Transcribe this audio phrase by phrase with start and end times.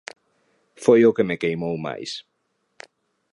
[0.83, 2.11] Foi o que me queimou máis.